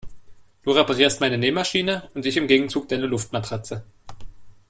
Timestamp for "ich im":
2.25-2.47